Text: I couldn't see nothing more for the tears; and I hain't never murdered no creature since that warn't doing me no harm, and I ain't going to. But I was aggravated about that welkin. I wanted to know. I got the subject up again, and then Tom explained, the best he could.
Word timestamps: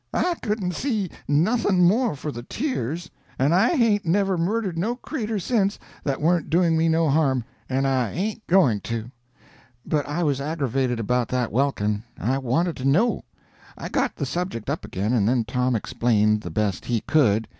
I 0.15 0.33
couldn't 0.41 0.71
see 0.73 1.11
nothing 1.27 1.83
more 1.87 2.15
for 2.15 2.31
the 2.31 2.41
tears; 2.41 3.11
and 3.37 3.53
I 3.53 3.75
hain't 3.75 4.03
never 4.03 4.35
murdered 4.35 4.75
no 4.75 4.95
creature 4.95 5.37
since 5.37 5.77
that 6.03 6.19
warn't 6.19 6.49
doing 6.49 6.75
me 6.75 6.89
no 6.89 7.07
harm, 7.07 7.43
and 7.69 7.85
I 7.87 8.09
ain't 8.11 8.47
going 8.47 8.79
to. 8.89 9.11
But 9.85 10.07
I 10.09 10.23
was 10.23 10.41
aggravated 10.41 10.99
about 10.99 11.27
that 11.27 11.51
welkin. 11.51 12.01
I 12.19 12.39
wanted 12.39 12.77
to 12.77 12.85
know. 12.85 13.25
I 13.77 13.89
got 13.89 14.15
the 14.15 14.25
subject 14.25 14.71
up 14.71 14.83
again, 14.85 15.13
and 15.13 15.29
then 15.29 15.43
Tom 15.45 15.75
explained, 15.75 16.41
the 16.41 16.49
best 16.49 16.85
he 16.85 17.01
could. 17.01 17.47